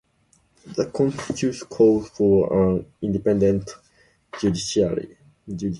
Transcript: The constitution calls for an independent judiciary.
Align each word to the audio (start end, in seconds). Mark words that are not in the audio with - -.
The 0.65 0.87
constitution 0.87 1.67
calls 1.67 2.09
for 2.09 2.71
an 2.71 2.91
independent 3.03 3.69
judiciary. 4.39 5.15